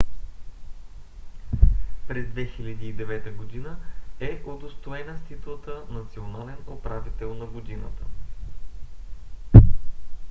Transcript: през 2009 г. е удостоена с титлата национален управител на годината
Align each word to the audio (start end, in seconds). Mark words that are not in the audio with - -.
през 2.07 2.27
2009 2.29 3.23
г. 3.63 3.75
е 4.19 4.43
удостоена 4.45 5.17
с 5.17 5.21
титлата 5.27 5.83
национален 5.89 6.57
управител 6.67 7.33
на 7.33 7.45
годината 7.45 8.03